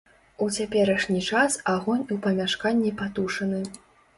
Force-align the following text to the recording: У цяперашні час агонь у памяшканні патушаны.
У 0.45 0.45
цяперашні 0.55 1.21
час 1.27 1.59
агонь 1.75 2.03
у 2.17 2.19
памяшканні 2.25 2.95
патушаны. 3.05 3.65